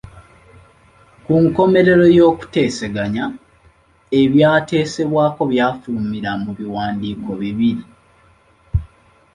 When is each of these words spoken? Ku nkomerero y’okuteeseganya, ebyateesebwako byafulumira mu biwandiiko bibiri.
Ku 1.23 1.33
nkomerero 1.45 2.05
y’okuteeseganya, 2.17 3.25
ebyateesebwako 4.21 5.41
byafulumira 5.51 6.31
mu 6.43 6.51
biwandiiko 6.57 7.29
bibiri. 7.41 7.83